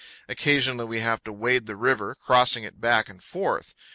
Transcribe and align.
Occasionally 0.27 0.85
we 0.85 1.01
have 1.01 1.23
to 1.25 1.31
wade 1.31 1.67
the 1.67 1.75
river, 1.75 2.15
crossing 2.15 2.63
it 2.63 2.81
back 2.81 3.07
and 3.07 3.23
forth. 3.23 3.75